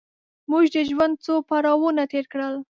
[0.49, 2.55] موږ د ژوند څو پړاوونه تېر کړل.